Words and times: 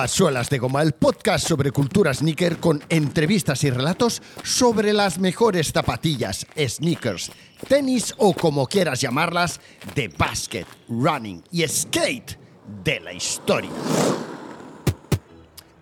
A 0.00 0.08
Suelas 0.08 0.48
de 0.48 0.56
Goma, 0.56 0.80
el 0.80 0.92
podcast 0.92 1.46
sobre 1.46 1.72
cultura 1.72 2.14
sneaker 2.14 2.56
con 2.56 2.82
entrevistas 2.88 3.64
y 3.64 3.70
relatos 3.70 4.22
sobre 4.42 4.94
las 4.94 5.18
mejores 5.18 5.72
zapatillas, 5.72 6.46
sneakers, 6.56 7.30
tenis 7.68 8.14
o 8.16 8.32
como 8.32 8.66
quieras 8.66 9.02
llamarlas, 9.02 9.60
de 9.94 10.08
basket, 10.08 10.64
running 10.88 11.44
y 11.52 11.68
skate 11.68 12.38
de 12.82 13.00
la 13.00 13.12
historia. 13.12 13.68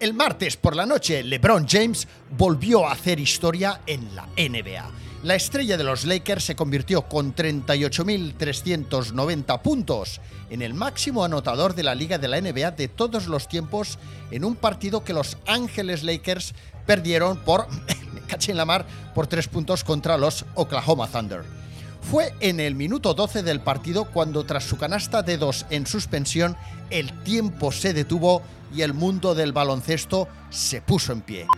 El 0.00 0.14
martes 0.14 0.56
por 0.56 0.74
la 0.74 0.84
noche, 0.84 1.22
LeBron 1.22 1.68
James 1.68 2.08
volvió 2.36 2.88
a 2.88 2.94
hacer 2.94 3.20
historia 3.20 3.82
en 3.86 4.16
la 4.16 4.26
NBA. 4.36 5.07
La 5.24 5.34
estrella 5.34 5.76
de 5.76 5.82
los 5.82 6.04
Lakers 6.04 6.44
se 6.44 6.54
convirtió 6.54 7.02
con 7.02 7.34
38.390 7.34 9.62
puntos 9.62 10.20
en 10.48 10.62
el 10.62 10.74
máximo 10.74 11.24
anotador 11.24 11.74
de 11.74 11.82
la 11.82 11.96
liga 11.96 12.18
de 12.18 12.28
la 12.28 12.40
NBA 12.40 12.70
de 12.70 12.86
todos 12.86 13.26
los 13.26 13.48
tiempos 13.48 13.98
en 14.30 14.44
un 14.44 14.54
partido 14.54 15.02
que 15.02 15.12
los 15.12 15.36
Ángeles 15.46 16.04
Lakers 16.04 16.54
perdieron 16.86 17.38
por, 17.38 17.66
me 18.54 18.64
mar, 18.64 18.86
por 19.12 19.26
tres 19.26 19.48
puntos 19.48 19.82
contra 19.82 20.16
los 20.16 20.44
Oklahoma 20.54 21.08
Thunder. 21.08 21.42
Fue 22.00 22.32
en 22.38 22.60
el 22.60 22.76
minuto 22.76 23.12
12 23.12 23.42
del 23.42 23.60
partido 23.60 24.04
cuando 24.04 24.44
tras 24.44 24.62
su 24.62 24.78
canasta 24.78 25.22
de 25.22 25.36
dos 25.36 25.66
en 25.68 25.88
suspensión 25.88 26.56
el 26.90 27.12
tiempo 27.24 27.72
se 27.72 27.92
detuvo 27.92 28.40
y 28.72 28.82
el 28.82 28.94
mundo 28.94 29.34
del 29.34 29.52
baloncesto 29.52 30.28
se 30.48 30.80
puso 30.80 31.12
en 31.12 31.22
pie. 31.22 31.48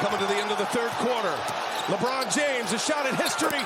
Coming 0.00 0.20
to 0.20 0.26
the 0.26 0.40
end 0.40 0.52
of 0.52 0.58
the 0.58 0.66
third 0.66 0.92
quarter. 0.98 1.34
LeBron 1.88 2.32
James, 2.32 2.72
a 2.72 2.78
shot 2.78 3.04
at 3.04 3.16
history. 3.20 3.58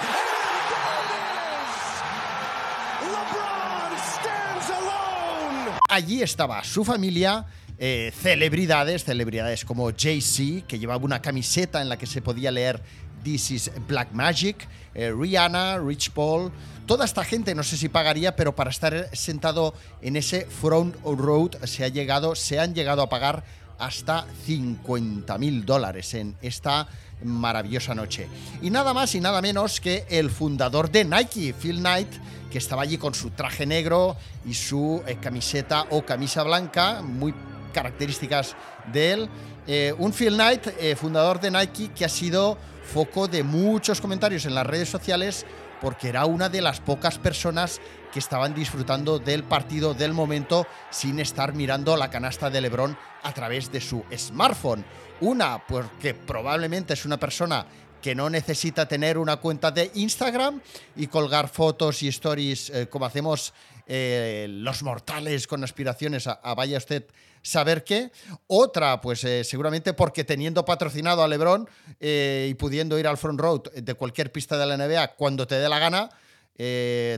LeBron 3.03 3.99
stands 3.99 4.71
alone. 4.71 5.73
Allí 5.91 6.23
estaba 6.23 6.65
su 6.65 6.87
familia, 6.87 7.45
eh, 7.77 8.13
celebridades, 8.19 9.05
celebridades 9.05 9.67
como 9.67 9.91
Jay-Z, 9.93 10.67
que 10.67 10.79
llevaba 10.79 11.05
una 11.05 11.21
camiseta 11.21 11.83
en 11.83 11.91
la 11.91 11.99
que 11.99 12.07
se 12.07 12.23
podía 12.23 12.51
leer 12.51 12.83
This 13.23 13.51
is 13.51 13.71
Black 13.87 14.13
Magic, 14.13 14.67
eh, 14.95 15.13
Rihanna, 15.15 15.81
Rich 15.81 16.13
Paul, 16.13 16.51
toda 16.87 17.05
esta 17.05 17.25
gente 17.25 17.55
no 17.55 17.63
sé 17.63 17.77
si 17.77 17.91
pagaría, 17.91 18.37
pero 18.37 18.57
para 18.57 18.71
estar 18.71 19.11
sentado 19.13 19.75
en 20.01 20.17
ese 20.17 20.47
front 20.47 20.97
road 21.05 21.57
se 21.65 21.85
ha 21.85 21.89
llegado, 21.89 22.35
se 22.35 22.59
han 22.59 22.75
llegado 22.75 23.03
a 23.03 23.11
pagar 23.11 23.45
hasta 23.83 24.25
50 24.47 25.37
mil 25.39 25.67
dólares 25.67 26.15
en 26.15 26.37
esta 26.41 26.87
maravillosa 27.25 27.95
noche. 27.97 28.29
Y 28.63 28.71
nada 28.71 28.95
más 28.95 29.13
y 29.17 29.21
nada 29.21 29.43
menos 29.43 29.81
que 29.81 30.07
el 30.09 30.31
fundador 30.31 30.89
de 30.89 31.05
Nike, 31.05 31.53
Phil 31.53 31.79
Knight, 31.79 32.09
que 32.51 32.59
estaba 32.59 32.83
allí 32.83 32.97
con 32.97 33.13
su 33.13 33.31
traje 33.31 33.67
negro 33.67 34.17
y 34.47 34.55
su 34.55 35.03
eh, 35.05 35.17
camiseta 35.21 35.87
o 35.91 36.07
camisa 36.07 36.45
blanca, 36.45 37.03
muy 37.03 37.35
características 37.75 38.55
de 38.93 39.13
él. 39.13 39.29
Eh, 39.67 39.93
un 39.99 40.13
Phil 40.13 40.35
Knight, 40.35 40.69
eh, 40.79 40.95
fundador 40.95 41.41
de 41.41 41.51
Nike, 41.51 41.89
que 41.89 42.05
ha 42.05 42.09
sido 42.09 42.57
foco 42.85 43.27
de 43.27 43.43
muchos 43.43 44.01
comentarios 44.01 44.47
en 44.47 44.55
las 44.55 44.67
redes 44.67 44.89
sociales 44.89 45.45
porque 45.83 46.09
era 46.09 46.25
una 46.27 46.49
de 46.49 46.63
las 46.63 46.81
pocas 46.81 47.19
personas 47.19 47.81
que 48.13 48.21
estaban 48.21 48.55
disfrutando 48.55 49.19
del 49.19 49.43
partido 49.43 49.95
del 49.95 50.13
momento 50.13 50.65
sin 50.91 51.19
estar 51.19 51.55
mirando 51.55 51.97
la 51.97 52.09
canasta 52.09 52.51
de 52.51 52.61
Lebron 52.61 52.97
a 53.25 53.35
través 53.35 53.73
de 53.73 53.81
su 53.81 54.05
smartphone. 54.17 54.85
Una, 55.21 55.67
porque 55.67 56.15
probablemente 56.15 56.95
es 56.95 57.05
una 57.05 57.19
persona 57.19 57.67
que 58.01 58.15
no 58.15 58.31
necesita 58.31 58.87
tener 58.87 59.19
una 59.19 59.39
cuenta 59.39 59.73
de 59.73 59.91
Instagram 59.95 60.61
y 60.95 61.09
colgar 61.09 61.49
fotos 61.49 62.03
y 62.03 62.09
stories 62.09 62.71
eh, 62.71 62.89
como 62.89 63.07
hacemos 63.07 63.53
eh, 63.95 64.47
los 64.49 64.83
mortales 64.83 65.47
con 65.47 65.63
aspiraciones 65.65 66.27
a, 66.27 66.55
vaya 66.55 66.79
usted 66.79 67.05
saber 67.43 67.85
qué. 67.85 68.11
Otra, 68.47 69.01
pues 69.01 69.25
eh, 69.25 69.45
seguramente 69.45 69.93
porque 69.93 70.25
teniendo 70.25 70.65
patrocinado 70.65 71.23
a 71.23 71.29
Lebron 71.29 71.69
y 72.01 72.55
pudiendo 72.55 72.99
ir 72.99 73.07
al 73.07 73.19
front 73.19 73.41
road 73.41 73.63
de 73.75 73.95
cualquier 73.95 74.33
pista 74.33 74.57
de 74.57 74.67
la 74.67 74.77
NBA 74.77 75.09
cuando 75.17 75.47
te 75.47 75.57
dé 75.57 75.69
la 75.69 75.79
gana, 75.79 76.09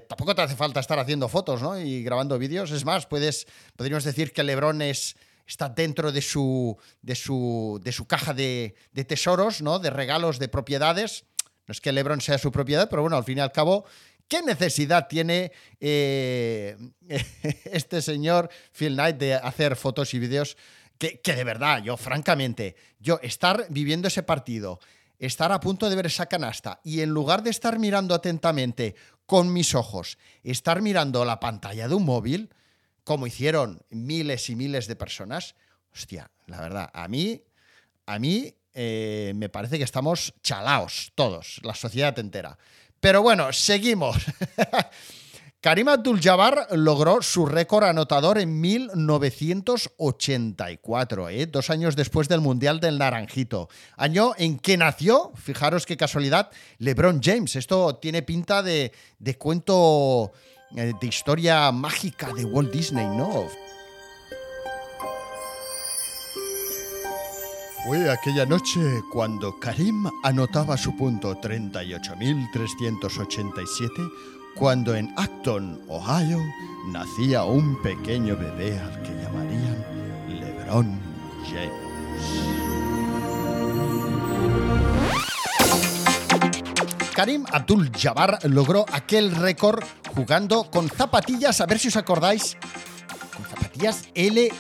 tampoco 0.09 0.35
te 0.35 0.43
hace 0.43 0.57
falta 0.57 0.81
estar 0.81 0.99
haciendo 0.99 1.29
fotos 1.29 1.63
¿no? 1.63 1.79
y 1.79 2.03
grabando 2.03 2.39
vídeos. 2.39 2.71
Es 2.71 2.85
más, 2.85 3.07
puedes, 3.07 3.47
podríamos 3.77 4.05
decir 4.05 4.33
que 4.33 4.43
Lebron 4.43 4.83
es 4.83 5.17
está 5.47 5.69
dentro 5.69 6.13
de 6.13 6.23
su, 6.23 6.77
de 7.03 7.15
su, 7.15 7.81
de 7.83 7.93
su 7.93 8.07
caja 8.07 8.35
de, 8.35 8.75
tesoros, 9.07 9.63
¿no? 9.63 9.79
de 9.79 9.91
regalos, 9.91 10.39
de 10.39 10.49
propiedades. 10.49 11.25
No 11.67 11.73
es 11.73 11.81
que 11.81 11.93
Lebron 11.93 12.21
sea 12.21 12.39
su 12.39 12.53
propiedad, 12.53 12.89
pero 12.91 13.03
bueno, 13.03 13.17
al 13.17 13.25
fin 13.25 13.39
y 13.39 13.41
al 13.41 13.53
cabo, 13.53 13.85
¿qué 14.29 14.43
necesidad 14.43 15.07
tiene 15.09 15.53
eh, 15.81 16.77
este 17.65 18.03
señor 18.03 18.51
Phil 18.73 18.95
Knight 18.95 19.17
de 19.17 19.35
hacer 19.35 19.77
fotos 19.77 20.15
y 20.15 20.19
vídeos? 20.19 20.57
Que, 20.99 21.21
que, 21.21 21.35
de 21.35 21.45
verdad, 21.45 21.83
yo 21.83 21.97
francamente, 21.97 22.77
yo 23.01 23.19
estar 23.23 23.67
viviendo 23.69 24.09
ese 24.09 24.23
partido, 24.23 24.79
estar 25.19 25.51
a 25.53 25.61
punto 25.61 25.91
de 25.91 25.97
ver 25.97 26.07
esa 26.07 26.27
canasta 26.27 26.81
y 26.85 27.01
en 27.01 27.11
lugar 27.11 27.43
de 27.43 27.51
estar 27.51 27.79
mirando 27.79 28.15
atentamente 28.15 28.95
con 29.27 29.53
mis 29.53 29.75
ojos, 29.75 30.19
estar 30.43 30.83
mirando 30.83 31.25
la 31.25 31.41
pantalla 31.41 31.89
de 31.89 31.95
un 31.95 32.05
móvil, 32.05 32.51
como 33.05 33.27
hicieron 33.27 33.83
miles 33.91 34.49
y 34.51 34.57
miles 34.57 34.87
de 34.87 34.97
personas, 34.97 35.55
hostia, 35.93 36.31
la 36.47 36.61
verdad, 36.61 36.91
a 36.93 37.09
mí, 37.09 37.43
a 38.07 38.19
mí 38.19 38.55
eh, 38.73 39.33
me 39.37 39.49
parece 39.49 39.79
que 39.79 39.85
estamos 39.85 40.35
chalaos 40.43 41.13
todos, 41.15 41.61
la 41.63 41.75
sociedad 41.75 42.19
entera. 42.19 42.59
Pero 43.05 43.21
bueno, 43.21 43.53
seguimos. 43.53 44.17
Karim 45.61 45.89
Abdul-Jabbar 45.89 46.69
logró 46.71 47.21
su 47.21 47.45
récord 47.45 47.85
anotador 47.85 48.39
en 48.39 48.63
1984, 48.63 51.29
¿eh? 51.29 51.45
dos 51.45 51.69
años 51.69 51.97
después 51.97 52.31
del 52.31 52.41
Mundial 52.41 52.81
del 52.81 52.97
Naranjito. 52.97 53.69
Año 53.99 54.33
en 54.39 54.59
que 54.59 54.79
nació, 54.79 55.33
fijaros 55.35 55.85
qué 55.85 55.99
casualidad, 55.99 56.51
LeBron 56.79 57.21
James. 57.23 57.57
Esto 57.57 57.97
tiene 57.97 58.23
pinta 58.23 58.63
de, 58.63 58.91
de 59.19 59.37
cuento 59.37 60.33
eh, 60.75 60.95
de 60.99 61.07
historia 61.07 61.71
mágica 61.73 62.33
de 62.33 62.47
Walt 62.47 62.73
Disney, 62.73 63.07
¿no? 63.07 63.49
Fue 67.85 68.11
aquella 68.11 68.47
noche 68.47 69.05
cuando 69.13 69.61
Karim 69.61 70.09
anotaba 70.23 70.79
su 70.79 70.97
punto 70.97 71.39
38.387, 71.39 74.11
cuando 74.55 74.95
en 74.95 75.13
Acton, 75.19 75.83
Ohio, 75.89 76.39
nacía 76.87 77.45
un 77.45 77.83
pequeño 77.83 78.39
bebé 78.39 78.79
al 78.79 79.03
que 79.03 79.11
llamarían 79.11 79.85
LeBron 80.31 80.99
James. 81.45 81.71
Karim 87.15 87.45
Abdul-Jabbar 87.53 88.39
logró 88.45 88.87
aquel 88.93 89.37
récord 89.37 89.85
jugando 90.15 90.71
con 90.71 90.89
zapatillas, 90.89 91.61
a 91.61 91.67
ver 91.67 91.79
si 91.79 91.89
os 91.89 91.99
acordáis, 91.99 92.57
con 93.37 93.45
zapatillas 93.45 94.09
LA 94.15 94.55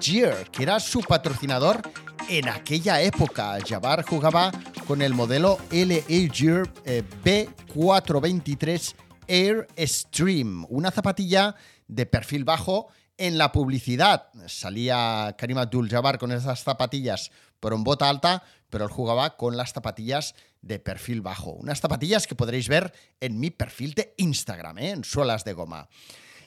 Gear, 0.00 0.50
que 0.50 0.62
era 0.62 0.80
su 0.80 1.02
patrocinador 1.02 1.82
en 2.28 2.48
aquella 2.48 3.00
época. 3.00 3.58
Jabbar 3.66 4.04
jugaba 4.04 4.52
con 4.86 5.02
el 5.02 5.14
modelo 5.14 5.58
LA 5.70 6.32
Gear 6.32 6.70
eh, 6.84 7.02
B423 7.24 8.94
Air 9.28 9.66
Stream, 9.78 10.66
una 10.68 10.90
zapatilla 10.90 11.54
de 11.86 12.06
perfil 12.06 12.44
bajo 12.44 12.88
en 13.16 13.38
la 13.38 13.52
publicidad. 13.52 14.28
Salía 14.46 15.34
Karim 15.38 15.58
Abdul-Jabbar 15.58 16.18
con 16.18 16.32
esas 16.32 16.62
zapatillas 16.62 17.30
por 17.60 17.72
un 17.74 17.84
bota 17.84 18.08
alta, 18.08 18.42
pero 18.70 18.84
él 18.84 18.90
jugaba 18.90 19.36
con 19.36 19.56
las 19.56 19.72
zapatillas 19.72 20.34
de 20.60 20.78
perfil 20.78 21.20
bajo. 21.20 21.52
Unas 21.52 21.80
zapatillas 21.80 22.26
que 22.26 22.34
podréis 22.34 22.68
ver 22.68 22.92
en 23.20 23.38
mi 23.38 23.50
perfil 23.50 23.94
de 23.94 24.14
Instagram, 24.16 24.78
¿eh? 24.78 24.90
en 24.90 25.04
suelas 25.04 25.44
de 25.44 25.52
goma. 25.52 25.88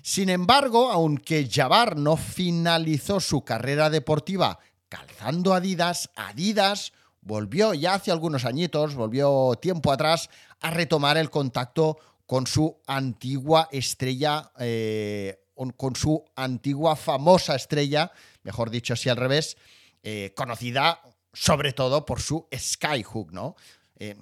Sin 0.02 0.30
embargo, 0.30 0.92
aunque 0.92 1.50
Jabbar 1.52 1.98
no 1.98 2.16
finalizó 2.16 3.20
su 3.20 3.44
carrera 3.44 3.90
deportiva 3.90 4.60
calzando 4.96 5.54
Adidas, 5.54 6.10
Adidas 6.16 6.94
volvió 7.22 7.74
ya 7.74 7.96
hace 7.96 8.12
algunos 8.12 8.46
añitos, 8.46 8.96
volvió 8.96 9.56
tiempo 9.62 9.92
atrás, 9.92 10.30
a 10.62 10.72
retomar 10.72 11.18
el 11.18 11.30
contacto 11.30 11.98
con 12.26 12.48
su 12.48 12.78
antigua 12.88 13.68
estrella, 13.72 14.52
eh, 14.60 15.40
con 15.76 15.96
su 15.96 16.24
antigua 16.36 16.96
famosa 16.96 17.56
estrella, 17.56 18.12
mejor 18.44 18.70
dicho 18.70 18.94
así 18.94 19.10
al 19.10 19.18
revés, 19.18 19.58
eh, 20.04 20.34
conocida 20.36 21.02
sobre 21.34 21.74
todo 21.74 22.06
por 22.06 22.22
su 22.22 22.48
Skyhook, 22.56 23.32
¿no? 23.34 23.56
Eh, 23.98 24.16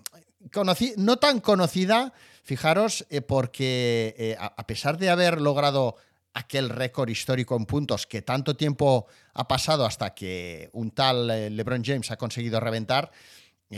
no 0.98 1.18
tan 1.18 1.40
conocida, 1.40 2.14
fijaros, 2.44 3.06
porque 3.28 4.36
a, 4.40 4.68
pesar 4.68 4.98
de 4.98 5.10
haber 5.10 5.40
logrado 5.40 5.96
aquel 6.33 6.69
récord 6.69 7.09
histórico 7.09 7.56
en 7.56 7.65
puntos 7.65 8.07
que 8.07 8.21
tanto 8.21 8.56
tiempo 8.56 9.07
ha 9.33 9.47
pasado 9.47 9.85
hasta 9.85 10.13
que 10.13 10.69
un 10.74 10.91
tal 10.91 11.27
LeBron 11.27 11.83
James 11.83 12.12
ha 12.12 12.18
conseguido 12.18 12.59
reventar, 12.59 13.12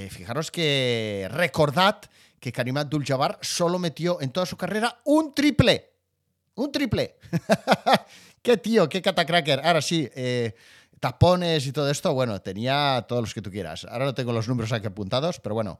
fijaros 0.10 0.52
que 0.52 1.28
recordad 1.32 2.02
que 2.46 2.52
Karim 2.52 2.78
Abdul-Jabbar 2.78 3.40
solo 3.42 3.80
metió 3.80 4.22
en 4.22 4.32
toda 4.32 4.46
su 4.46 4.56
carrera 4.56 5.00
un 5.06 5.34
triple. 5.34 5.94
Un 6.54 6.72
triple. 6.72 7.18
qué 8.44 8.58
tío, 8.58 8.88
qué 8.88 9.02
catacracker. 9.02 9.62
Ahora 9.66 9.82
sí, 9.82 10.08
eh, 10.16 10.54
tapones 11.00 11.66
y 11.66 11.72
todo 11.72 11.90
esto, 11.90 12.14
bueno, 12.14 12.40
tenía 12.42 13.04
todos 13.08 13.24
los 13.24 13.34
que 13.34 13.42
tú 13.42 13.50
quieras. 13.50 13.86
Ahora 13.86 14.06
no 14.06 14.14
tengo 14.14 14.32
los 14.32 14.48
números 14.48 14.72
aquí 14.72 14.86
apuntados, 14.86 15.40
pero 15.40 15.56
bueno. 15.56 15.80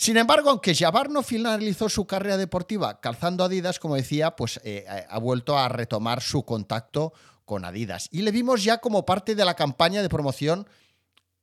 Sin 0.00 0.16
embargo, 0.16 0.48
aunque 0.48 0.74
Jabbar 0.74 1.10
no 1.10 1.22
finalizó 1.22 1.90
su 1.90 2.06
carrera 2.06 2.38
deportiva 2.38 3.02
calzando 3.02 3.44
Adidas, 3.44 3.78
como 3.78 3.96
decía, 3.96 4.34
pues 4.34 4.58
eh, 4.64 4.86
ha 4.88 5.18
vuelto 5.18 5.58
a 5.58 5.68
retomar 5.68 6.22
su 6.22 6.42
contacto 6.42 7.12
con 7.44 7.66
Adidas. 7.66 8.08
Y 8.10 8.22
le 8.22 8.30
vimos 8.30 8.64
ya 8.64 8.78
como 8.78 9.04
parte 9.04 9.34
de 9.34 9.44
la 9.44 9.56
campaña 9.56 10.00
de 10.00 10.08
promoción 10.08 10.66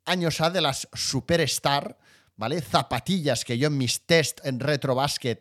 años 0.05 0.41
A 0.41 0.49
de 0.49 0.61
las 0.61 0.87
Superstar, 0.91 1.99
¿vale? 2.35 2.59
Zapatillas 2.59 3.45
que 3.45 3.59
yo 3.59 3.67
en 3.67 3.77
mis 3.77 4.07
test 4.07 4.43
en 4.43 4.59
Retro 4.59 4.95
Basket 4.95 5.37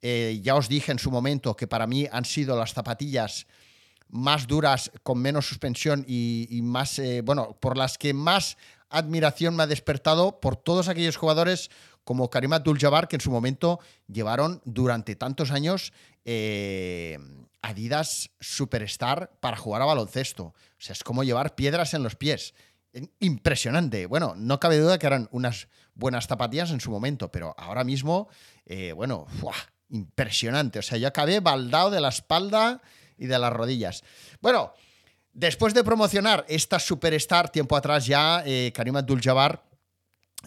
eh, 0.00 0.38
ya 0.40 0.54
os 0.54 0.68
dije 0.68 0.92
en 0.92 1.00
su 1.00 1.10
momento 1.10 1.56
que 1.56 1.66
para 1.66 1.88
mí 1.88 2.06
han 2.12 2.24
sido 2.24 2.56
las 2.56 2.74
zapatillas 2.74 3.48
más 4.08 4.46
duras, 4.46 4.92
con 5.02 5.18
menos 5.18 5.48
suspensión 5.48 6.04
y, 6.06 6.60
más, 6.62 7.00
eh, 7.00 7.22
bueno, 7.22 7.56
por 7.58 7.76
las 7.76 7.98
que 7.98 8.14
más 8.14 8.56
admiración 8.92 9.56
me 9.56 9.64
ha 9.64 9.66
despertado 9.66 10.40
por 10.40 10.56
todos 10.56 10.88
aquellos 10.88 11.16
jugadores 11.16 11.70
como 12.04 12.30
Karim 12.30 12.52
Abdul-Jabbar, 12.52 13.08
que 13.08 13.16
en 13.16 13.20
su 13.20 13.30
momento 13.30 13.80
llevaron 14.06 14.60
durante 14.64 15.16
tantos 15.16 15.50
años 15.50 15.92
eh, 16.24 17.18
Adidas 17.62 18.30
Superstar 18.40 19.30
para 19.40 19.56
jugar 19.56 19.82
a 19.82 19.86
baloncesto. 19.86 20.44
O 20.44 20.54
sea, 20.78 20.94
es 20.94 21.04
como 21.04 21.24
llevar 21.24 21.54
piedras 21.54 21.94
en 21.94 22.02
los 22.02 22.16
pies. 22.16 22.54
Impresionante. 23.20 24.06
Bueno, 24.06 24.34
no 24.36 24.60
cabe 24.60 24.78
duda 24.78 24.98
que 24.98 25.06
eran 25.06 25.28
unas 25.30 25.68
buenas 25.94 26.26
zapatillas 26.26 26.70
en 26.70 26.80
su 26.80 26.90
momento, 26.90 27.30
pero 27.30 27.54
ahora 27.56 27.84
mismo, 27.84 28.28
eh, 28.66 28.92
bueno, 28.92 29.26
impresionante. 29.88 30.80
O 30.80 30.82
sea, 30.82 30.98
yo 30.98 31.08
acabé 31.08 31.40
baldado 31.40 31.90
de 31.90 32.00
la 32.00 32.08
espalda 32.08 32.82
y 33.16 33.26
de 33.26 33.38
las 33.38 33.52
rodillas. 33.52 34.02
Bueno, 34.40 34.74
después 35.32 35.74
de 35.74 35.84
promocionar 35.84 36.44
esta 36.48 36.78
Superstar, 36.78 37.50
tiempo 37.50 37.76
atrás 37.76 38.06
ya, 38.06 38.42
eh, 38.46 38.72
Karim 38.74 38.96
Abdul-Jabbar 38.96 39.62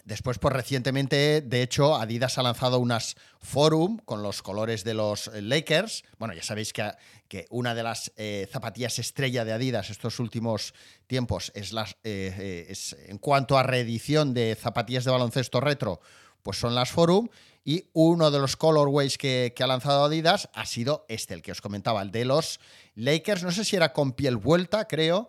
Después, 0.04 0.38
pues 0.38 0.54
recientemente, 0.54 1.40
de 1.40 1.62
hecho, 1.62 1.96
Adidas 1.96 2.38
ha 2.38 2.42
lanzado 2.42 2.78
unas 2.78 3.16
Forum 3.40 3.98
con 4.04 4.22
los 4.22 4.42
colores 4.42 4.84
de 4.84 4.94
los 4.94 5.30
Lakers. 5.34 6.04
Bueno, 6.18 6.34
ya 6.34 6.42
sabéis 6.42 6.72
que, 6.72 6.90
que 7.28 7.46
una 7.50 7.74
de 7.74 7.82
las 7.82 8.12
eh, 8.16 8.48
zapatillas 8.52 8.98
estrella 8.98 9.44
de 9.44 9.52
Adidas 9.52 9.90
estos 9.90 10.20
últimos 10.20 10.74
tiempos 11.06 11.50
es, 11.54 11.72
las, 11.72 11.92
eh, 12.04 12.34
eh, 12.38 12.66
es, 12.68 12.96
en 13.06 13.18
cuanto 13.18 13.58
a 13.58 13.62
reedición 13.62 14.34
de 14.34 14.54
zapatillas 14.54 15.04
de 15.04 15.10
baloncesto 15.10 15.60
retro, 15.60 16.00
pues 16.42 16.58
son 16.58 16.74
las 16.74 16.90
Forum. 16.90 17.28
Y 17.64 17.86
uno 17.94 18.30
de 18.30 18.38
los 18.38 18.56
colorways 18.56 19.18
que 19.18 19.52
ha 19.58 19.66
lanzado 19.66 20.04
Adidas 20.04 20.48
ha 20.54 20.66
sido 20.66 21.04
este, 21.08 21.34
el 21.34 21.42
que 21.42 21.50
os 21.50 21.60
comentaba, 21.60 22.00
el 22.00 22.12
de 22.12 22.24
los 22.24 22.60
Lakers. 22.96 23.44
No 23.44 23.52
sé 23.52 23.64
si 23.64 23.76
era 23.76 23.92
con 23.92 24.12
piel 24.12 24.36
vuelta, 24.36 24.88
creo. 24.88 25.28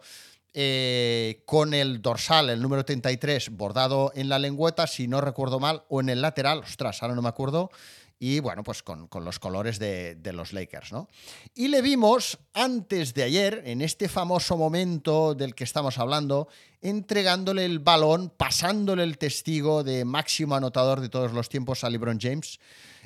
Eh, 0.60 1.44
con 1.46 1.76
el 1.76 2.02
dorsal, 2.02 2.50
el 2.50 2.62
número 2.62 2.84
33, 2.84 3.52
bordado 3.52 4.12
en 4.16 4.28
la 4.28 4.40
lengüeta, 4.40 4.88
si 4.88 5.08
no 5.08 5.22
recuerdo 5.22 5.60
mal, 5.60 5.84
o 5.88 6.02
en 6.02 6.10
el 6.10 6.22
lateral, 6.22 6.60
ostras, 6.60 7.04
ahora 7.04 7.14
no 7.14 7.22
me 7.22 7.30
acuerdo, 7.30 7.70
y 8.20 8.40
bueno, 8.40 8.64
pues 8.64 8.82
con, 8.82 9.08
los 9.24 9.38
colores 9.38 9.78
de, 9.78 10.18
los 10.34 10.54
Lakers, 10.54 10.92
¿no? 10.92 11.08
Y 11.54 11.68
le 11.68 11.84
vimos 11.84 12.40
antes 12.54 13.14
de 13.14 13.24
ayer, 13.24 13.62
en 13.66 13.82
este 13.82 14.10
famoso 14.10 14.58
momento 14.58 15.36
del 15.36 15.54
que 15.54 15.64
estamos 15.64 16.00
hablando, 16.00 16.48
entregándole 16.82 17.64
el 17.64 17.78
balón, 17.78 18.34
pasándole 18.36 19.04
el 19.04 19.20
testigo 19.20 19.84
de 19.84 20.06
máximo 20.06 20.56
anotador 20.56 21.02
de 21.02 21.10
todos 21.10 21.34
los 21.34 21.50
tiempos 21.50 21.84
a 21.84 21.90
LeBron 21.92 22.20
James, 22.20 22.60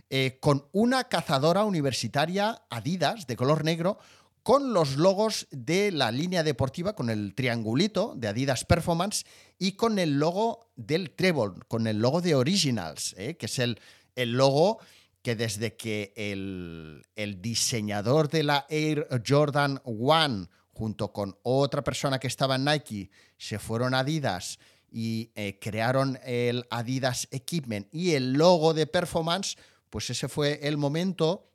eh, 0.10 0.38
con 0.40 0.66
una 0.72 1.06
cazadora 1.06 1.66
universitaria 1.66 2.62
Adidas 2.70 3.28
de 3.28 3.36
color 3.36 3.66
negro, 3.66 3.98
con 4.44 4.74
los 4.74 4.98
logos 4.98 5.48
de 5.52 5.92
la 5.92 6.12
línea 6.12 6.44
deportiva, 6.44 6.94
con 6.94 7.10
el 7.10 7.36
triangulito 7.36 8.14
de 8.16 8.28
Adidas 8.28 8.66
Performance 8.66 9.26
y 9.60 9.74
con 9.74 10.00
el 10.00 10.18
logo 10.18 10.72
del 10.76 11.12
Treble, 11.12 11.62
con 11.68 11.86
el 11.86 12.00
logo 12.00 12.22
de 12.22 12.36
Originals, 12.36 13.14
¿eh? 13.18 13.38
que 13.38 13.46
es 13.46 13.60
el, 13.60 13.80
el, 14.16 14.32
logo 14.32 14.80
que 15.22 15.36
desde 15.36 15.76
que 15.76 16.14
el, 16.16 17.04
diseñador 17.42 18.30
de 18.30 18.44
la 18.44 18.66
Air 18.70 19.08
Jordan 19.26 19.80
One, 19.84 20.48
junto 20.74 21.14
con 21.14 21.38
otra 21.44 21.84
persona 21.84 22.18
que 22.18 22.28
estaba 22.28 22.56
en 22.56 22.66
Nike, 22.66 23.12
se 23.38 23.60
fueron 23.60 23.94
a 23.94 24.00
Adidas 24.00 24.58
y 24.92 25.32
eh, 25.36 25.60
crearon 25.62 26.20
el 26.26 26.66
Adidas 26.72 27.28
Equipment 27.30 27.88
y 27.94 28.14
el 28.14 28.34
logo 28.34 28.74
de 28.74 28.88
Performance, 28.88 29.56
pues 29.92 30.10
ese 30.10 30.28
fue 30.28 30.60
el 30.64 30.78
momento 30.78 31.52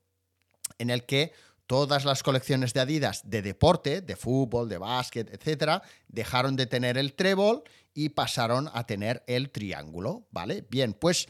en 0.78 0.90
el 0.90 1.04
que 1.04 1.32
todas 1.66 2.04
las 2.04 2.22
colecciones 2.22 2.72
de 2.72 2.80
Adidas 2.80 3.22
de 3.24 3.42
deporte, 3.42 4.00
de 4.00 4.16
fútbol, 4.16 4.68
de 4.68 4.78
básquet, 4.78 5.32
etcétera, 5.32 5.82
dejaron 6.08 6.56
de 6.56 6.66
tener 6.66 6.96
el 6.98 7.14
trébol 7.14 7.62
y 7.94 8.10
pasaron 8.10 8.70
a 8.72 8.84
tener 8.86 9.22
el 9.26 9.50
triángulo, 9.50 10.26
¿vale? 10.30 10.64
Bien, 10.70 10.92
pues 10.92 11.28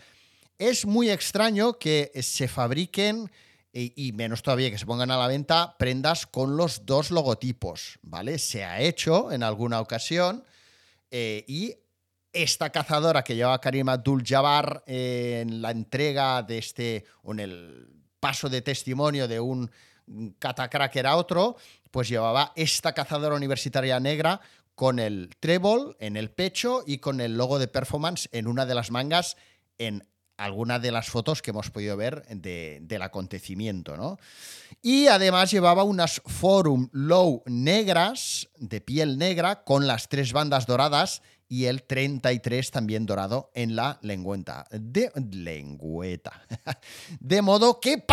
es 0.58 0.86
muy 0.86 1.10
extraño 1.10 1.78
que 1.78 2.10
se 2.22 2.48
fabriquen 2.48 3.30
y, 3.78 4.12
menos 4.12 4.42
todavía 4.42 4.70
que 4.70 4.78
se 4.78 4.86
pongan 4.86 5.10
a 5.10 5.18
la 5.18 5.28
venta 5.28 5.76
prendas 5.78 6.26
con 6.26 6.56
los 6.56 6.86
dos 6.86 7.10
logotipos, 7.10 7.98
¿vale? 8.00 8.38
Se 8.38 8.64
ha 8.64 8.80
hecho 8.80 9.30
en 9.30 9.42
alguna 9.42 9.80
ocasión 9.80 10.44
eh, 11.10 11.44
y 11.46 11.74
esta 12.32 12.70
cazadora 12.70 13.22
que 13.22 13.36
lleva 13.36 13.60
Karim 13.60 13.88
Abdul-Jabbar 13.88 14.82
eh, 14.86 15.40
en 15.42 15.60
la 15.60 15.72
entrega 15.72 16.42
de 16.42 16.58
este, 16.58 17.04
en 17.24 17.40
el 17.40 17.88
paso 18.18 18.48
de 18.48 18.62
testimonio 18.62 19.28
de 19.28 19.40
un 19.40 19.70
Catacrack 20.38 20.96
era 20.96 21.16
otro, 21.16 21.56
pues 21.90 22.08
llevaba 22.08 22.52
esta 22.56 22.92
cazadora 22.92 23.36
universitaria 23.36 23.98
negra 24.00 24.40
con 24.74 24.98
el 24.98 25.30
trébol 25.40 25.96
en 26.00 26.16
el 26.16 26.30
pecho 26.30 26.84
y 26.86 26.98
con 26.98 27.20
el 27.20 27.36
logo 27.36 27.58
de 27.58 27.68
performance 27.68 28.28
en 28.32 28.46
una 28.46 28.66
de 28.66 28.74
las 28.74 28.90
mangas 28.90 29.36
en 29.78 30.06
alguna 30.36 30.78
de 30.78 30.92
las 30.92 31.08
fotos 31.08 31.40
que 31.40 31.50
hemos 31.50 31.70
podido 31.70 31.96
ver 31.96 32.26
del 32.26 33.02
acontecimiento, 33.02 33.96
¿no? 33.96 34.18
Y 34.82 35.06
además 35.06 35.50
llevaba 35.50 35.82
unas 35.82 36.20
Forum 36.26 36.90
Low 36.92 37.42
negras, 37.46 38.48
de 38.58 38.80
piel 38.82 39.16
negra, 39.16 39.64
con 39.64 39.86
las 39.86 40.08
tres 40.08 40.32
bandas 40.32 40.66
doradas 40.66 41.22
y 41.48 41.66
el 41.66 41.84
33 41.84 42.70
también 42.70 43.06
dorado 43.06 43.50
en 43.54 43.76
la 43.76 43.98
lengüeta. 44.02 44.66
De 44.70 45.10
lengüeta. 45.30 46.42
De 47.20 47.40
modo 47.40 47.80
que 47.80 48.04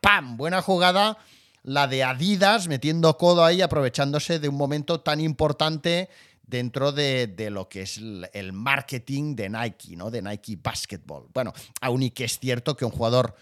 pam 0.00 0.36
Buena 0.36 0.62
jugada 0.62 1.18
la 1.62 1.86
de 1.86 2.02
Adidas 2.02 2.68
metiendo 2.68 3.16
codo 3.16 3.44
ahí, 3.44 3.62
aprovechándose 3.62 4.38
de 4.38 4.48
un 4.48 4.56
momento 4.56 5.00
tan 5.00 5.20
importante 5.20 6.08
dentro 6.44 6.92
de, 6.92 7.48
lo 7.50 7.68
que 7.68 7.82
es 7.82 7.98
el 7.98 8.52
marketing 8.52 9.34
de 9.36 9.48
Nike, 9.48 9.96
¿no? 9.96 10.10
De 10.10 10.20
Nike 10.20 10.58
Basketball. 10.62 11.26
Bueno, 11.32 11.52
aún 11.80 12.02
y 12.02 12.10
que 12.10 12.24
es 12.24 12.38
cierto 12.38 12.76
que 12.76 12.84
un 12.84 12.90
jugador 12.90 13.34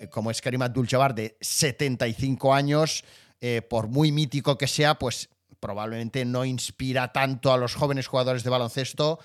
eh, 0.00 0.08
como 0.08 0.30
es 0.30 0.40
Karim 0.40 0.62
Abdul-Jabbar 0.62 1.14
de 1.14 1.36
75 1.40 2.54
años, 2.54 3.04
eh, 3.40 3.62
por 3.62 3.88
muy 3.88 4.12
mítico 4.12 4.56
que 4.56 4.66
sea, 4.66 4.98
pues 4.98 5.28
probablemente 5.60 6.24
no 6.24 6.44
inspira 6.44 7.12
tanto 7.12 7.52
a 7.52 7.58
los 7.58 7.74
jóvenes 7.74 8.06
jugadores 8.06 8.42
de 8.42 8.50
baloncesto 8.50 9.18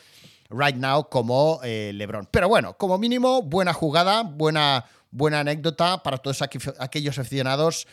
right 0.50 0.76
now 0.76 1.10
como 1.10 1.62
eh, 1.64 1.92
LeBron. 1.94 2.28
Pero 2.30 2.50
bueno, 2.50 2.78
como 2.78 2.98
mínimo, 2.98 3.42
buena 3.42 3.74
jugada, 3.74 4.24
buena, 4.24 4.86
buena 5.12 5.40
anécdota 5.40 6.04
para 6.04 6.18
todos 6.18 6.42
aquellos 6.42 7.18
aficionados 7.18 7.88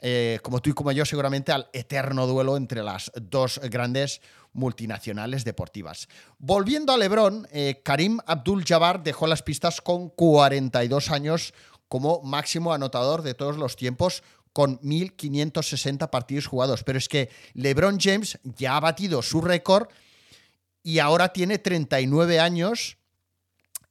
eh, 0.00 0.38
como 0.42 0.60
tú 0.60 0.70
y 0.70 0.74
como 0.74 0.92
yo 0.92 1.04
seguramente, 1.04 1.52
al 1.52 1.68
eterno 1.72 2.26
duelo 2.26 2.56
entre 2.56 2.82
las 2.82 3.10
dos 3.14 3.60
grandes 3.70 4.20
multinacionales 4.52 5.44
deportivas. 5.44 6.08
Volviendo 6.38 6.92
a 6.92 6.98
Lebron, 6.98 7.46
eh, 7.50 7.80
Karim 7.84 8.18
Abdul-Jabbar 8.26 9.02
dejó 9.02 9.26
las 9.26 9.42
pistas 9.42 9.80
con 9.80 10.08
42 10.10 11.10
años 11.10 11.54
como 11.88 12.22
máximo 12.22 12.72
anotador 12.72 13.22
de 13.22 13.34
todos 13.34 13.56
los 13.56 13.76
tiempos, 13.76 14.22
con 14.52 14.78
1.560 14.80 16.10
partidos 16.10 16.46
jugados. 16.46 16.84
Pero 16.84 16.98
es 16.98 17.08
que 17.08 17.28
LeBron 17.54 17.98
James 18.00 18.38
ya 18.42 18.76
ha 18.76 18.80
batido 18.80 19.20
su 19.20 19.40
récord 19.40 19.88
y 20.82 21.00
ahora 21.00 21.32
tiene 21.32 21.58
39 21.58 22.40
años 22.40 22.98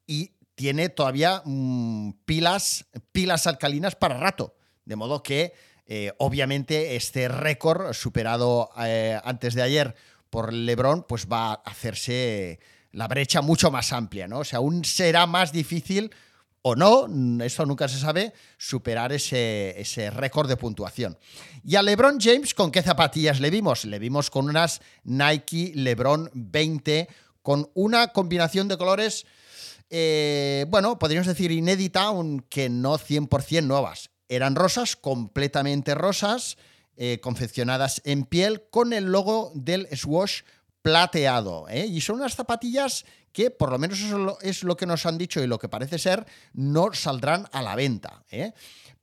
y 0.07 0.31
tiene 0.55 0.89
todavía 0.89 1.41
mm, 1.43 2.11
pilas, 2.25 2.85
pilas 3.11 3.47
alcalinas 3.47 3.95
para 3.95 4.17
rato. 4.17 4.55
De 4.85 4.95
modo 4.95 5.23
que 5.23 5.53
eh, 5.85 6.11
obviamente, 6.17 6.95
este 6.95 7.27
récord 7.27 7.93
superado 7.93 8.69
eh, 8.79 9.19
antes 9.23 9.53
de 9.53 9.61
ayer 9.61 9.95
por 10.29 10.53
LeBron, 10.53 11.03
pues 11.03 11.27
va 11.31 11.51
a 11.51 11.61
hacerse 11.65 12.59
la 12.91 13.07
brecha 13.07 13.41
mucho 13.41 13.71
más 13.71 13.91
amplia, 13.93 14.27
¿no? 14.27 14.39
O 14.39 14.43
sea, 14.43 14.59
aún 14.59 14.85
será 14.85 15.25
más 15.25 15.51
difícil 15.51 16.11
o 16.61 16.75
no, 16.75 17.07
eso 17.43 17.65
nunca 17.65 17.89
se 17.89 17.99
sabe, 17.99 18.33
superar 18.57 19.11
ese, 19.11 19.79
ese 19.79 20.09
récord 20.09 20.47
de 20.47 20.55
puntuación. 20.55 21.17
Y 21.65 21.75
a 21.75 21.81
LeBron 21.81 22.19
James, 22.21 22.53
¿con 22.53 22.71
qué 22.71 22.81
zapatillas 22.81 23.41
le 23.41 23.49
vimos? 23.49 23.83
Le 23.83 23.99
vimos 23.99 24.29
con 24.29 24.47
unas 24.47 24.79
Nike 25.03 25.73
LeBron 25.75 26.31
20, 26.33 27.09
con 27.41 27.69
una 27.73 28.07
combinación 28.07 28.69
de 28.69 28.77
colores 28.77 29.25
eh, 29.95 30.65
bueno, 30.69 30.97
podríamos 30.97 31.27
decir 31.27 31.51
inédita, 31.51 32.05
aunque 32.05 32.67
no 32.67 32.97
100% 32.97 33.63
nuevas. 33.63 34.09
Eran 34.35 34.55
rosas, 34.55 34.95
completamente 34.95 35.95
rosas, 35.95 36.57
eh, 36.97 37.19
confeccionadas 37.21 38.01
en 38.05 38.23
piel, 38.25 38.63
con 38.69 38.93
el 38.93 39.05
logo 39.05 39.51
del 39.55 39.87
Swash 39.95 40.41
plateado. 40.81 41.67
¿eh? 41.69 41.85
Y 41.85 42.01
son 42.01 42.17
unas 42.17 42.35
zapatillas 42.35 43.05
que, 43.31 43.49
por 43.49 43.71
lo 43.71 43.79
menos 43.79 43.99
eso 43.99 44.37
es 44.41 44.63
lo 44.63 44.77
que 44.77 44.85
nos 44.85 45.05
han 45.05 45.17
dicho 45.17 45.41
y 45.41 45.47
lo 45.47 45.57
que 45.57 45.69
parece 45.69 45.97
ser, 45.97 46.25
no 46.53 46.93
saldrán 46.93 47.47
a 47.51 47.61
la 47.61 47.75
venta. 47.75 48.23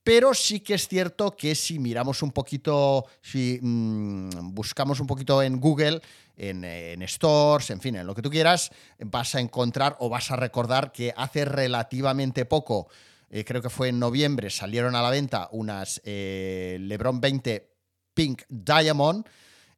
Pero 0.03 0.35
sí 0.35 0.61
que 0.61 0.75
es 0.75 0.89
cierto 0.89 1.33
que 1.37 1.55
si 1.55 1.79
miramos 1.79 2.23
un 2.23 2.31
poquito, 2.31 3.07
si 3.23 3.59
mm, 3.61 4.55
buscamos 4.55 5.01
un 5.01 5.07
poquito 5.07 5.43
en 5.43 5.61
Google, 5.61 6.01
en, 6.37 7.07
stores, 7.07 7.71
en 7.71 7.81
fin, 7.81 7.97
en 7.97 8.07
lo 8.07 8.15
que 8.15 8.23
tú 8.23 8.31
quieras, 8.31 8.71
vas 8.99 9.35
a 9.35 9.41
encontrar 9.41 9.97
o 10.01 10.09
vas 10.09 10.31
a 10.31 10.37
recordar 10.37 10.91
que 10.91 11.13
hace 11.17 11.45
relativamente 11.45 12.47
poco, 12.47 12.89
eh, 13.31 13.45
creo 13.45 13.63
que 13.63 13.71
fue 13.71 13.89
en 13.89 13.99
noviembre, 13.99 14.51
salieron 14.51 14.95
a 14.97 15.03
la 15.03 15.11
venta 15.11 15.49
unas 15.53 16.01
eh, 16.05 16.77
Lebron 16.81 17.21
20 17.21 17.71
Pink 18.13 18.43
Diamond 18.49 19.25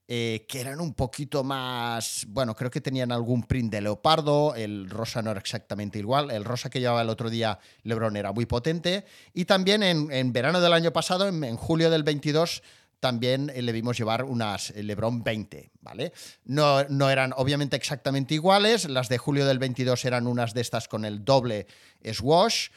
eh, 0.09 0.44
que 0.49 0.61
eran 0.61 0.80
un 0.80 0.94
poquito 0.94 1.44
más, 1.44 2.26
bueno, 2.28 2.56
creo 2.56 2.71
que 2.71 2.80
tenían 2.80 3.12
algún 3.12 3.44
print 3.44 3.73
de 3.73 3.80
leopardo, 3.80 4.54
el 4.54 4.90
rosa 4.90 5.23
no 5.23 5.30
era 5.30 5.40
exactamente 5.40 5.99
igual, 5.99 6.30
el 6.30 6.44
rosa 6.44 6.68
que 6.68 6.80
llevaba 6.80 7.02
el 7.02 7.09
otro 7.09 7.30
día 7.30 7.59
Lebron 7.85 8.16
era 8.16 8.32
muy 8.32 8.44
potente, 8.44 9.06
y 9.32 9.44
también 9.44 9.82
en, 9.82 10.32
verano 10.32 10.61
del 10.61 10.73
año 10.73 10.92
pasado, 10.92 11.28
en, 11.28 11.56
julio 11.56 11.88
del 11.88 12.02
22, 12.02 12.62
también 13.00 13.52
le 13.56 13.73
vimos 13.73 13.97
llevar 13.97 14.25
unas 14.25 14.75
Lebron 14.76 15.23
20, 15.23 15.71
¿vale? 15.80 16.12
No, 16.44 16.85
no, 16.90 17.09
eran 17.09 17.32
obviamente 17.37 17.76
exactamente 17.76 18.35
iguales, 18.35 18.90
las 18.90 19.09
de 19.09 19.18
julio 19.18 19.47
del 19.47 19.61
22 19.61 20.04
eran 20.04 20.26
unas 20.26 20.52
de 20.52 20.61
estas 20.61 20.88
con 20.88 21.04
el 21.04 21.25
doble 21.25 21.66
swash, 22.12 22.68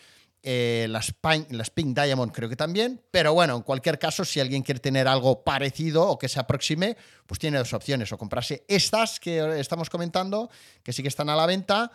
eh, 0.47 0.85
las, 0.89 1.11
Pink, 1.11 1.99
Diamond 1.99 2.31
creo 2.31 2.47
que 2.47 2.55
también, 2.55 3.01
pero 3.09 3.33
bueno, 3.33 3.55
en 3.55 3.63
cualquier 3.63 3.97
caso, 3.97 4.23
si 4.23 4.39
alguien 4.39 4.61
quiere 4.61 4.79
tener 4.79 5.07
algo 5.07 5.43
parecido 5.43 6.07
o 6.07 6.19
que 6.19 6.29
se 6.29 6.39
aproxime, 6.39 6.95
pues 7.25 7.39
tiene 7.39 7.57
dos 7.57 7.73
opciones, 7.73 8.11
o 8.11 8.17
comprarse 8.19 8.63
estas 8.67 9.19
que 9.19 9.59
estamos 9.59 9.89
comentando, 9.89 10.51
que 10.83 10.93
sí 10.93 11.01
que 11.01 11.07
están 11.07 11.29
a 11.29 11.35
la 11.35 11.47
venta, 11.47 11.91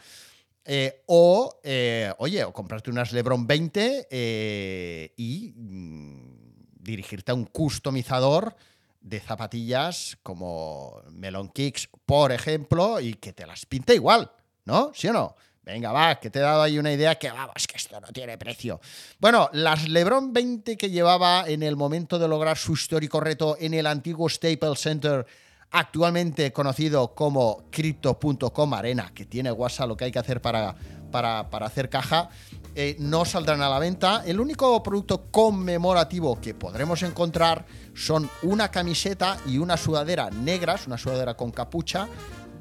eh, 0.65 1.05
o, 1.07 1.61
eh, 1.63 2.13
oye, 2.19 2.43
o 2.43 2.53
comprarte 2.53 2.91
unas 2.91 3.13
Lebron 3.13 3.47
20 3.47 5.15
y 5.17 5.53
mm, 5.55 6.83
dirigirte 6.83 7.31
a 7.31 7.37
un 7.37 7.45
customizador 7.45 8.57
de 9.01 9.21
zapatillas 9.21 10.19
como 10.25 11.01
Melon 11.13 11.51
Kicks, 11.51 11.89
por 12.05 12.33
ejemplo, 12.33 12.99
y 12.99 13.15
que 13.15 13.33
te 13.33 13.47
las 13.47 13.65
pinte 13.65 13.95
igual, 13.95 14.33
¿no? 14.65 14.91
¿Sí 14.93 15.07
o 15.07 15.13
no? 15.13 15.37
Venga, 15.71 15.93
va, 15.93 16.19
que 16.19 16.31
te 16.31 16.41
he 16.41 16.43
dado 16.43 16.63
ahí 16.63 16.81
una 16.81 16.93
idea 16.93 17.15
que 17.15 17.31
vamos, 17.31 17.65
que 17.69 17.77
esto 17.77 18.01
no 18.01 18.09
tiene 18.09 18.37
precio. 18.37 18.81
Bueno, 19.21 19.49
las 19.53 19.89
LeBron 19.89 20.33
20 20.33 20.77
que 20.77 20.91
llevaba 20.91 21.45
en 21.47 21.63
el 21.63 21.77
momento 21.77 22.19
de 22.19 22.27
lograr 22.27 22.59
su 22.59 22.73
histórico 22.73 23.21
reto 23.21 23.57
en 23.61 23.75
el 23.75 23.87
antiguo 23.87 24.29
Staples 24.29 24.81
Center, 24.81 25.25
actualmente 25.71 26.53
conocido 26.53 27.15
como 27.15 27.67
Crypto.com 27.71 28.75
Arena, 28.75 29.13
que 29.15 29.27
tiene 29.27 29.53
WhatsApp 29.53 29.87
lo 29.87 29.97
que 29.97 30.07
hay 30.07 30.11
que 30.11 30.19
hacer 30.19 30.43
para, 30.43 30.75
para, 31.13 31.47
hacer 31.65 31.89
caja, 31.89 32.31
eh, 32.75 32.97
no 32.99 33.25
saldrán 33.25 33.63
a 33.63 33.69
la 33.69 33.79
venta. 33.79 34.25
El 34.27 34.41
único 34.41 34.83
producto 34.83 35.31
conmemorativo 35.31 36.41
que 36.41 36.53
podremos 36.53 37.05
encontrar 37.05 37.65
son 37.95 38.29
una 38.43 38.73
camiseta 38.73 39.37
y 39.47 39.59
una 39.59 39.77
sudadera 39.77 40.31
negras, 40.31 40.89
una 40.89 40.99
sudadera 40.99 41.35
con 41.35 41.53
capucha, 41.53 42.09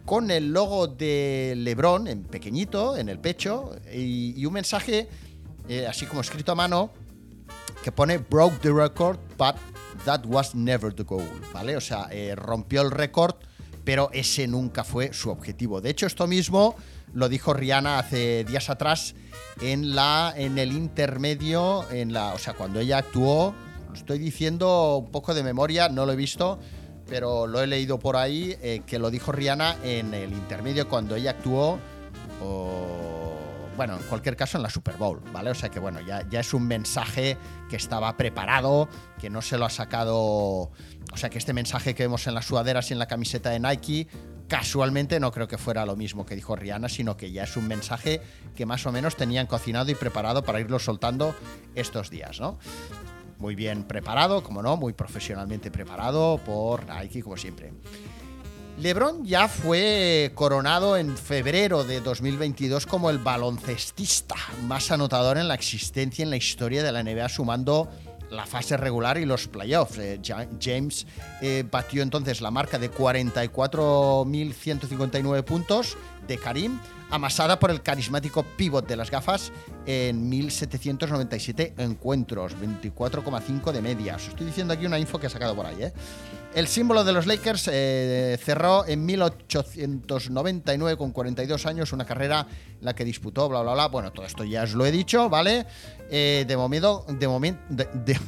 con 0.09 0.31
el 0.31 0.51
logo 0.51 0.87
de 0.87 1.53
Lebron 1.55 2.07
en 2.07 2.23
pequeñito, 2.23 2.97
en 2.97 3.09
el 3.09 3.19
pecho, 3.19 3.75
y, 3.93 4.43
un 4.43 4.53
mensaje 4.53 5.07
eh, 5.67 5.85
así 5.85 6.07
como 6.07 6.21
escrito 6.21 6.51
a 6.51 6.55
mano 6.55 6.89
que 7.83 7.91
pone 7.91 8.17
broke 8.17 8.57
the 8.63 8.71
record, 8.73 9.19
but 9.37 9.53
that 10.05 10.25
was 10.25 10.55
never 10.55 10.91
the 10.91 11.03
goal, 11.03 11.29
¿vale? 11.53 11.77
O 11.77 11.79
sea, 11.79 12.07
eh, 12.09 12.33
rompió 12.35 12.81
el 12.81 12.89
récord, 12.89 13.35
pero 13.83 14.09
ese 14.11 14.47
nunca 14.47 14.83
fue 14.83 15.13
su 15.13 15.29
objetivo. 15.29 15.79
De 15.79 15.91
hecho, 15.91 16.07
esto 16.07 16.25
mismo 16.25 16.75
lo 17.13 17.29
dijo 17.29 17.53
Rihanna 17.53 17.99
hace 17.99 18.45
días 18.45 18.71
atrás 18.71 19.13
en 19.61 19.93
la 19.93 20.33
en 20.35 20.57
el 20.57 20.71
intermedio, 20.71 21.85
en 21.91 22.13
la, 22.13 22.33
o 22.33 22.39
sea, 22.39 22.53
cuando 22.53 22.79
ella 22.79 22.97
actuó, 22.97 23.53
estoy 23.93 24.17
diciendo 24.17 24.97
un 25.05 25.11
poco 25.11 25.35
de 25.35 25.43
memoria, 25.43 25.87
no 25.87 26.07
lo 26.07 26.13
he 26.13 26.15
visto, 26.15 26.57
pero 27.09 27.47
lo 27.47 27.61
he 27.61 27.67
leído 27.67 27.99
por 27.99 28.15
ahí, 28.15 28.55
eh, 28.61 28.81
que 28.85 28.99
lo 28.99 29.09
dijo 29.09 29.31
Rihanna 29.31 29.77
en 29.83 30.13
el 30.13 30.31
intermedio 30.31 30.87
cuando 30.87 31.15
ella 31.15 31.31
actuó, 31.31 31.79
o, 32.41 33.35
bueno, 33.75 33.95
en 33.95 34.03
cualquier 34.03 34.35
caso 34.35 34.57
en 34.57 34.63
la 34.63 34.69
Super 34.69 34.97
Bowl, 34.97 35.21
¿vale? 35.33 35.49
O 35.49 35.55
sea 35.55 35.69
que 35.69 35.79
bueno, 35.79 35.99
ya, 36.01 36.27
ya 36.29 36.41
es 36.41 36.53
un 36.53 36.67
mensaje 36.67 37.37
que 37.69 37.75
estaba 37.75 38.15
preparado, 38.15 38.87
que 39.19 39.29
no 39.29 39.41
se 39.41 39.57
lo 39.57 39.65
ha 39.65 39.69
sacado, 39.69 40.17
o 40.17 40.71
sea 41.15 41.29
que 41.29 41.37
este 41.37 41.53
mensaje 41.53 41.95
que 41.95 42.03
vemos 42.03 42.27
en 42.27 42.35
las 42.35 42.45
sudaderas 42.45 42.89
y 42.89 42.93
en 42.93 42.99
la 42.99 43.07
camiseta 43.07 43.49
de 43.49 43.59
Nike, 43.59 44.07
casualmente 44.47 45.19
no 45.19 45.31
creo 45.31 45.47
que 45.47 45.57
fuera 45.57 45.85
lo 45.85 45.95
mismo 45.95 46.25
que 46.25 46.35
dijo 46.35 46.55
Rihanna, 46.55 46.89
sino 46.89 47.15
que 47.15 47.31
ya 47.31 47.43
es 47.43 47.55
un 47.55 47.67
mensaje 47.67 48.21
que 48.55 48.65
más 48.65 48.85
o 48.85 48.91
menos 48.91 49.15
tenían 49.15 49.47
cocinado 49.47 49.89
y 49.91 49.95
preparado 49.95 50.43
para 50.43 50.59
irlo 50.59 50.79
soltando 50.79 51.33
estos 51.75 52.09
días, 52.09 52.39
¿no? 52.39 52.57
Muy 53.39 53.55
bien 53.55 53.83
preparado, 53.85 54.43
como 54.43 54.61
no, 54.61 54.77
muy 54.77 54.93
profesionalmente 54.93 55.71
preparado 55.71 56.39
por 56.45 56.85
Nike, 56.85 57.23
como 57.23 57.37
siempre. 57.37 57.73
LeBron 58.77 59.25
ya 59.25 59.47
fue 59.49 60.31
coronado 60.35 60.95
en 60.95 61.17
febrero 61.17 61.83
de 61.83 61.99
2022 61.99 62.85
como 62.85 63.09
el 63.09 63.17
baloncestista 63.17 64.35
más 64.67 64.91
anotador 64.91 65.37
en 65.37 65.49
la 65.49 65.55
existencia 65.55 66.23
en 66.23 66.29
la 66.29 66.37
historia 66.37 66.83
de 66.83 66.91
la 66.91 67.03
NBA, 67.03 67.27
sumando 67.27 67.89
la 68.29 68.45
fase 68.45 68.77
regular 68.77 69.17
y 69.17 69.25
los 69.25 69.47
playoffs. 69.47 69.97
Eh, 69.97 70.21
James 70.61 71.07
eh, 71.41 71.65
batió 71.69 72.01
entonces 72.03 72.39
la 72.41 72.51
marca 72.51 72.77
de 72.77 72.91
44.159 72.91 75.43
puntos 75.43 75.97
de 76.27 76.37
Karim 76.37 76.77
amasada 77.11 77.59
por 77.59 77.71
el 77.71 77.81
carismático 77.81 78.43
pivot 78.43 78.87
de 78.87 78.95
las 78.95 79.09
gafas 79.09 79.51
en 79.87 80.29
1797 80.29 81.73
encuentros, 81.79 82.55
24,5 82.55 83.71
de 83.71 83.81
media. 83.81 84.17
Os 84.17 84.27
estoy 84.27 84.45
diciendo 84.45 84.75
aquí 84.75 84.85
una 84.85 84.99
info 84.99 85.19
que 85.19 85.25
he 85.25 85.29
sacado 85.29 85.55
por 85.55 85.65
ahí. 85.65 85.81
¿eh? 85.81 85.91
El 86.53 86.67
símbolo 86.67 87.03
de 87.03 87.13
los 87.13 87.25
Lakers 87.25 87.63
cerró 87.63 88.85
en 88.85 89.07
1899 89.07 90.97
con 90.97 91.11
42 91.11 91.65
años 91.65 91.93
una 91.93 92.05
carrera 92.05 92.45
en 92.79 92.85
la 92.85 92.93
que 92.93 93.03
disputó, 93.05 93.49
bla, 93.49 93.63
bla, 93.63 93.73
bla. 93.73 93.87
Bueno, 93.87 94.11
todo 94.11 94.27
esto 94.27 94.43
ya 94.43 94.61
os 94.63 94.75
lo 94.75 94.85
he 94.85 94.91
dicho, 94.91 95.29
¿vale? 95.29 95.65
De 96.09 96.55
momento, 96.55 97.05
de 97.07 97.27
momento, 97.27 97.59
de 97.69 98.18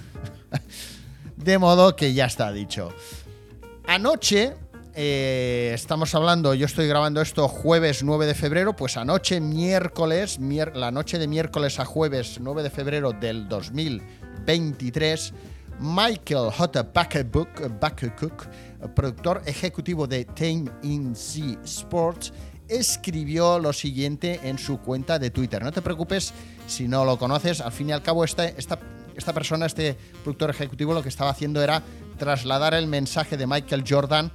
modo 1.59 1.95
que 1.95 2.13
ya 2.13 2.25
está 2.25 2.51
dicho. 2.51 2.93
Anoche 3.87 4.53
eh, 4.93 5.71
estamos 5.73 6.13
hablando, 6.15 6.53
yo 6.53 6.65
estoy 6.65 6.87
grabando 6.87 7.21
esto 7.21 7.47
jueves 7.47 8.03
9 8.03 8.25
de 8.25 8.35
febrero, 8.35 8.75
pues 8.75 8.97
anoche, 8.97 9.39
miércoles, 9.39 10.37
la 10.73 10.91
noche 10.91 11.17
de 11.17 11.27
miércoles 11.27 11.79
a 11.79 11.85
jueves 11.85 12.39
9 12.41 12.61
de 12.61 12.69
febrero 12.69 13.13
del 13.13 13.47
2023, 13.47 15.33
Michael 15.79 16.51
J. 16.51 16.91
Cook, 18.19 18.47
productor 18.93 19.41
ejecutivo 19.45 20.07
de 20.07 20.25
Time 20.25 20.69
in 20.83 21.15
Sea 21.15 21.57
Sports, 21.63 22.33
escribió 22.67 23.59
lo 23.59 23.71
siguiente 23.71 24.41
en 24.43 24.57
su 24.57 24.79
cuenta 24.79 25.19
de 25.19 25.31
Twitter. 25.31 25.63
No 25.63 25.71
te 25.71 25.81
preocupes 25.81 26.33
si 26.67 26.89
no 26.89 27.05
lo 27.05 27.17
conoces, 27.17 27.61
al 27.61 27.71
fin 27.71 27.89
y 27.89 27.91
al 27.93 28.01
cabo 28.01 28.25
esta, 28.25 28.45
esta, 28.45 28.77
esta 29.21 29.33
persona, 29.33 29.65
este 29.65 29.97
productor 30.23 30.49
ejecutivo, 30.49 30.93
lo 30.93 31.01
que 31.01 31.09
estaba 31.09 31.29
haciendo 31.29 31.61
era 31.63 31.81
trasladar 32.17 32.73
el 32.73 32.87
mensaje 32.87 33.37
de 33.37 33.47
Michael 33.47 33.83
Jordan 33.87 34.31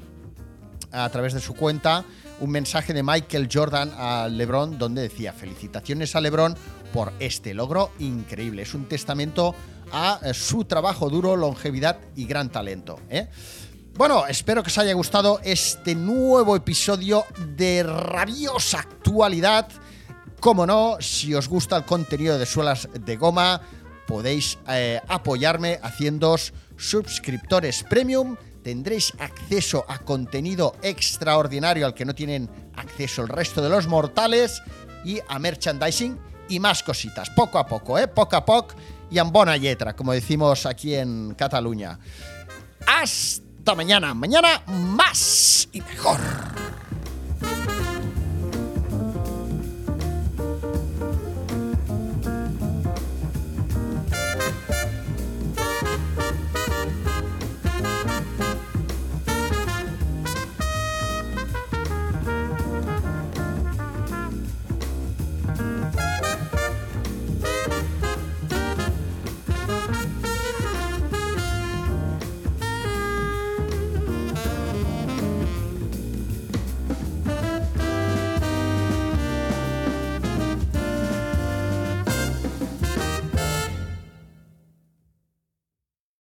a 0.93 1.09
través 1.11 1.35
de 1.35 1.41
su 1.41 1.55
cuenta 1.55 2.05
un 2.41 2.51
mensaje 2.51 2.93
de 2.93 3.03
Michael 3.03 3.49
Jordan 3.53 3.93
a 3.97 4.29
LeBron 4.29 4.79
donde 4.79 5.03
decía 5.03 5.33
felicitaciones 5.33 6.15
a 6.15 6.21
LeBron 6.21 6.55
por 6.93 7.13
este 7.19 7.55
logro 7.55 7.93
increíble. 7.99 8.63
Es 8.63 8.75
un 8.75 8.87
testamento 8.87 9.55
a 9.93 10.21
eh, 10.23 10.35
su 10.35 10.65
trabajo 10.65 11.09
duro, 11.09 11.37
longevidad 11.37 11.99
y 12.15 12.27
gran 12.27 12.51
talento. 12.51 13.01
¿eh? 13.09 13.29
Bueno, 13.95 14.27
espero 14.27 14.63
que 14.63 14.69
os 14.69 14.79
haya 14.79 14.93
gustado 14.93 15.41
este 15.43 15.95
nuevo 15.95 16.57
episodio 16.57 17.25
de 17.57 17.83
rabiosa 17.83 18.81
actualidad. 18.81 19.69
Como 20.41 20.67
no, 20.67 20.99
si 21.01 21.35
os 21.35 21.49
gusta 21.49 21.79
el 21.79 21.85
contenido 21.85 22.39
de 22.39 22.45
suelas 22.45 22.89
de 22.93 23.17
goma, 23.17 23.63
podéis 24.07 24.59
eh, 24.69 25.01
apoyarme 25.09 25.79
haciéndoos 25.83 26.53
suscriptores 26.77 27.83
premium 27.85 28.37
tendréis 28.67 29.13
acceso 29.21 29.85
a 29.87 29.99
contenido 30.01 30.75
extraordinario 30.83 31.87
al 31.87 31.95
que 31.95 32.05
no 32.05 32.17
tienen 32.17 32.51
acceso 32.75 33.23
el 33.23 33.29
resto 33.29 33.63
de 33.63 33.69
los 33.69 33.87
mortales 33.87 34.61
y 35.05 35.21
a 35.29 35.39
merchandising 35.39 36.19
y 36.49 36.59
más 36.59 36.83
cositas, 36.83 37.31
poco 37.31 37.59
a 37.59 37.67
poco, 37.67 37.97
¿eh? 37.97 38.09
Poco 38.09 38.35
a 38.35 38.45
poco 38.45 38.75
y 39.09 39.19
en 39.19 39.31
bona 39.31 39.57
letra, 39.57 39.95
como 39.95 40.13
decimos 40.13 40.67
aquí 40.67 40.97
en 40.97 41.35
Cataluña. 41.35 41.97
Hasta 42.87 43.77
mañana, 43.77 44.15
mañana 44.15 44.63
más 44.67 45.69
y 45.73 45.81
mejor. 45.81 46.66